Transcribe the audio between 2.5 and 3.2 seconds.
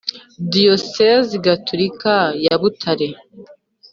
butare